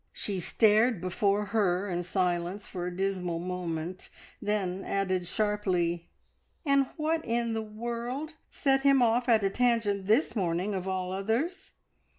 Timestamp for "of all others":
10.73-11.73